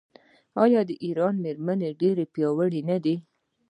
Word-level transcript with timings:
آیا 0.63 0.81
د 0.89 0.91
ایران 1.05 1.35
میرمنې 1.43 1.89
ډیرې 2.01 2.25
پیاوړې 2.33 2.81
نه 2.89 2.97
دي؟ 3.03 3.15